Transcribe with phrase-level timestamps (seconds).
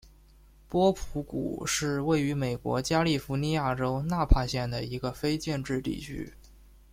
[0.67, 6.33] 波普谷是位于美国加利福尼亚州纳帕县的一个非建制地区。